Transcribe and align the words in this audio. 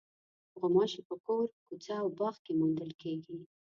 غوماشې 0.59 1.01
په 1.07 1.15
کور، 1.25 1.45
کوڅه 1.65 1.93
او 2.03 2.07
باغ 2.17 2.35
کې 2.45 2.51
موندل 2.59 2.91
کېږي. 3.01 3.37